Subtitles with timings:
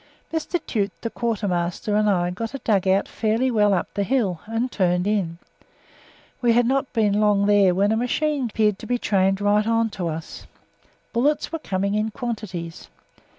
[0.33, 0.59] Mr.
[0.65, 4.71] Tute, the Quartermaster, and I got a dug out fairly well up the hill, and
[4.71, 5.37] turned in.
[6.41, 9.67] We had not been long there when a machine gun appeared to be trained right
[9.67, 10.47] on to us
[11.13, 12.89] bullets were coming in quantities.